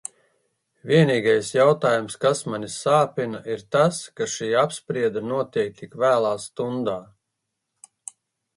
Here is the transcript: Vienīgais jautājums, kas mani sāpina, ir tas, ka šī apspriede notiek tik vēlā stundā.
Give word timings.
Vienīgais 0.91 1.51
jautājums, 1.57 2.15
kas 2.23 2.41
mani 2.53 2.69
sāpina, 2.77 3.43
ir 3.57 3.63
tas, 3.77 4.01
ka 4.21 4.29
šī 4.37 4.49
apspriede 4.65 5.25
notiek 5.29 5.79
tik 5.83 5.97
vēlā 6.07 6.35
stundā. 6.49 6.99